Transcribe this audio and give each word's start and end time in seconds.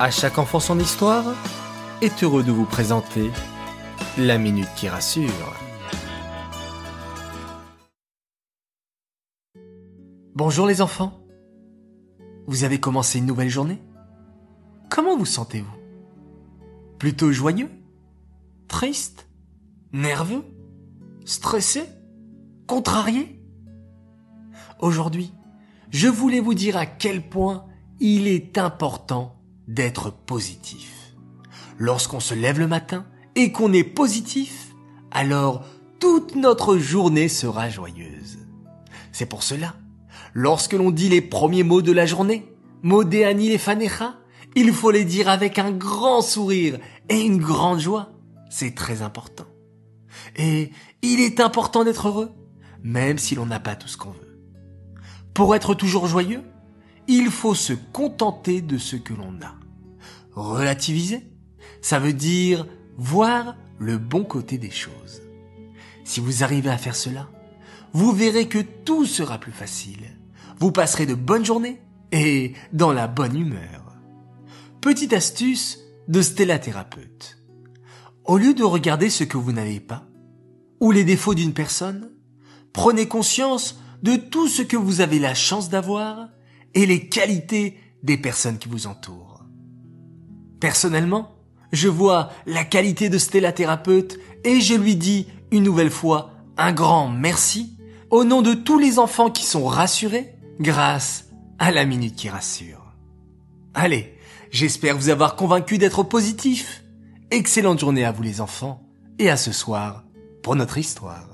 À 0.00 0.12
chaque 0.12 0.38
enfant 0.38 0.60
son 0.60 0.78
histoire 0.78 1.24
est 2.02 2.22
heureux 2.22 2.44
de 2.44 2.52
vous 2.52 2.66
présenter 2.66 3.32
la 4.16 4.38
minute 4.38 4.68
qui 4.76 4.88
rassure. 4.88 5.56
Bonjour 10.36 10.68
les 10.68 10.82
enfants. 10.82 11.18
Vous 12.46 12.62
avez 12.62 12.78
commencé 12.78 13.18
une 13.18 13.26
nouvelle 13.26 13.48
journée? 13.48 13.82
Comment 14.88 15.16
vous 15.16 15.26
sentez-vous? 15.26 15.76
Plutôt 17.00 17.32
joyeux? 17.32 17.70
Triste? 18.68 19.26
Nerveux? 19.92 20.44
Stressé? 21.24 21.82
Contrarié? 22.68 23.42
Aujourd'hui, 24.78 25.32
je 25.90 26.06
voulais 26.06 26.38
vous 26.38 26.54
dire 26.54 26.76
à 26.76 26.86
quel 26.86 27.28
point 27.28 27.66
il 27.98 28.28
est 28.28 28.58
important 28.58 29.34
d'être 29.68 30.10
positif. 30.10 31.14
Lorsqu'on 31.78 32.20
se 32.20 32.34
lève 32.34 32.58
le 32.58 32.66
matin 32.66 33.06
et 33.36 33.52
qu'on 33.52 33.72
est 33.72 33.84
positif, 33.84 34.74
alors 35.10 35.64
toute 36.00 36.34
notre 36.34 36.78
journée 36.78 37.28
sera 37.28 37.68
joyeuse. 37.68 38.38
C'est 39.12 39.26
pour 39.26 39.42
cela, 39.42 39.74
lorsque 40.34 40.72
l'on 40.72 40.90
dit 40.90 41.08
les 41.08 41.20
premiers 41.20 41.62
mots 41.62 41.82
de 41.82 41.92
la 41.92 42.06
journée, 42.06 42.52
Modéani 42.82 43.50
et 43.50 43.58
Fanecha, 43.58 44.16
il 44.56 44.72
faut 44.72 44.90
les 44.90 45.04
dire 45.04 45.28
avec 45.28 45.58
un 45.58 45.70
grand 45.70 46.22
sourire 46.22 46.78
et 47.08 47.20
une 47.20 47.38
grande 47.38 47.80
joie. 47.80 48.12
C'est 48.50 48.74
très 48.74 49.02
important. 49.02 49.46
Et 50.36 50.70
il 51.02 51.20
est 51.20 51.40
important 51.40 51.84
d'être 51.84 52.08
heureux, 52.08 52.32
même 52.82 53.18
si 53.18 53.34
l'on 53.34 53.46
n'a 53.46 53.60
pas 53.60 53.76
tout 53.76 53.88
ce 53.88 53.96
qu'on 53.96 54.10
veut. 54.10 54.40
Pour 55.34 55.54
être 55.54 55.74
toujours 55.74 56.06
joyeux, 56.06 56.42
il 57.08 57.30
faut 57.30 57.54
se 57.54 57.72
contenter 57.72 58.60
de 58.60 58.76
ce 58.78 58.96
que 58.96 59.14
l'on 59.14 59.40
a. 59.42 59.54
Relativiser, 60.32 61.26
ça 61.80 61.98
veut 61.98 62.12
dire 62.12 62.66
voir 62.96 63.56
le 63.78 63.96
bon 63.98 64.24
côté 64.24 64.58
des 64.58 64.70
choses. 64.70 65.22
Si 66.04 66.20
vous 66.20 66.44
arrivez 66.44 66.70
à 66.70 66.78
faire 66.78 66.94
cela, 66.94 67.28
vous 67.92 68.12
verrez 68.12 68.46
que 68.46 68.58
tout 68.58 69.06
sera 69.06 69.38
plus 69.38 69.52
facile. 69.52 70.16
Vous 70.58 70.70
passerez 70.70 71.06
de 71.06 71.14
bonnes 71.14 71.44
journées 71.44 71.80
et 72.12 72.52
dans 72.72 72.92
la 72.92 73.08
bonne 73.08 73.36
humeur. 73.36 73.96
Petite 74.80 75.12
astuce 75.12 75.80
de 76.08 76.22
Stella 76.22 76.58
Thérapeute. 76.58 77.38
Au 78.24 78.36
lieu 78.36 78.52
de 78.52 78.64
regarder 78.64 79.08
ce 79.08 79.24
que 79.24 79.38
vous 79.38 79.52
n'avez 79.52 79.80
pas, 79.80 80.06
ou 80.80 80.90
les 80.92 81.04
défauts 81.04 81.34
d'une 81.34 81.54
personne, 81.54 82.10
prenez 82.72 83.08
conscience 83.08 83.80
de 84.02 84.16
tout 84.16 84.48
ce 84.48 84.62
que 84.62 84.76
vous 84.76 85.00
avez 85.00 85.18
la 85.18 85.34
chance 85.34 85.70
d'avoir 85.70 86.28
et 86.74 86.86
les 86.86 87.08
qualités 87.08 87.76
des 88.02 88.16
personnes 88.16 88.58
qui 88.58 88.68
vous 88.68 88.86
entourent. 88.86 89.44
Personnellement, 90.60 91.30
je 91.72 91.88
vois 91.88 92.30
la 92.46 92.64
qualité 92.64 93.08
de 93.08 93.18
Stella 93.18 93.52
Thérapeute 93.52 94.18
et 94.44 94.60
je 94.60 94.74
lui 94.74 94.96
dis 94.96 95.26
une 95.50 95.64
nouvelle 95.64 95.90
fois 95.90 96.32
un 96.56 96.72
grand 96.72 97.08
merci 97.08 97.76
au 98.10 98.24
nom 98.24 98.42
de 98.42 98.54
tous 98.54 98.78
les 98.78 98.98
enfants 98.98 99.30
qui 99.30 99.44
sont 99.44 99.66
rassurés 99.66 100.34
grâce 100.60 101.26
à 101.58 101.70
la 101.70 101.84
minute 101.84 102.16
qui 102.16 102.28
rassure. 102.28 102.94
Allez, 103.74 104.16
j'espère 104.50 104.96
vous 104.96 105.10
avoir 105.10 105.36
convaincu 105.36 105.78
d'être 105.78 106.02
positif. 106.02 106.84
Excellente 107.30 107.78
journée 107.78 108.04
à 108.04 108.12
vous 108.12 108.22
les 108.22 108.40
enfants 108.40 108.82
et 109.18 109.28
à 109.30 109.36
ce 109.36 109.52
soir 109.52 110.04
pour 110.42 110.56
notre 110.56 110.78
histoire. 110.78 111.27